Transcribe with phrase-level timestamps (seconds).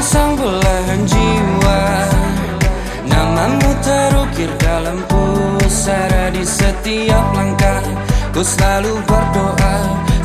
[0.00, 1.80] sang belahan jiwa.
[3.04, 7.84] Namamu terukir dalam pusara di setiap langkah.
[8.32, 9.76] Ku selalu berdoa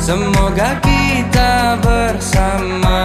[0.06, 2.95] Semoga kita bersama.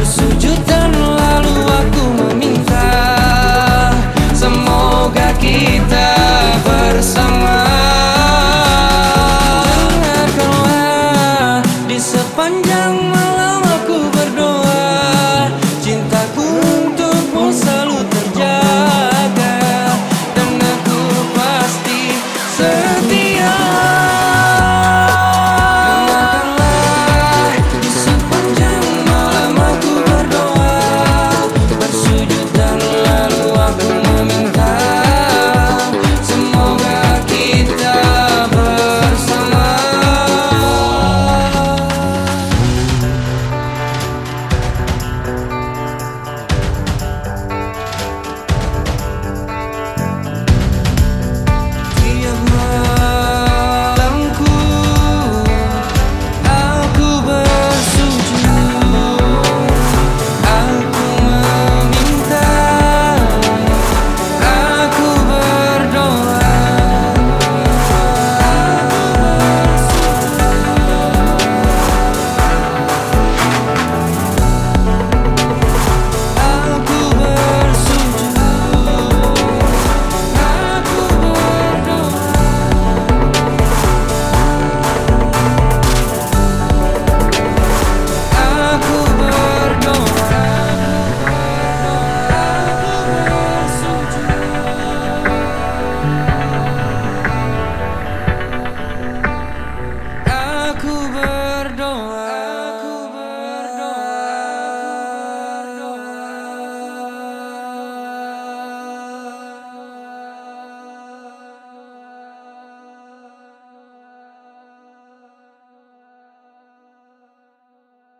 [0.00, 0.29] persona